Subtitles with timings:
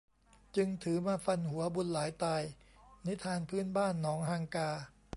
[0.55, 2.43] จึงถือมาฟันหัวบุญหลายตาย
[3.05, 4.69] นิทานพื้นบ้านหนองฮังกา